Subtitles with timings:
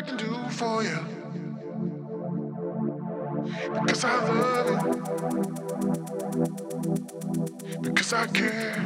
[0.00, 0.98] I can do for you.
[3.84, 5.02] Because I love you.
[7.82, 8.82] Because I care.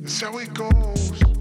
[0.00, 1.35] That's how it goes.